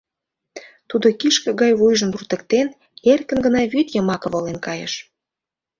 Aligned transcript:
Тудо 0.89 1.07
кишке 1.19 1.49
гай 1.61 1.71
вуйжым 1.79 2.09
туртыктен, 2.13 2.67
эркын 3.11 3.37
гына 3.45 3.61
вӱд 3.71 3.87
йымаке 3.95 4.27
волен 4.33 4.57
кайыш. 4.65 4.93